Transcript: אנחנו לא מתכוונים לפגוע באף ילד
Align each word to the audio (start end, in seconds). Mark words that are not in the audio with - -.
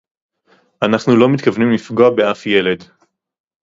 אנחנו 0.81 1.17
לא 1.19 1.29
מתכוונים 1.29 1.71
לפגוע 1.71 2.09
באף 2.15 2.45
ילד 2.45 2.83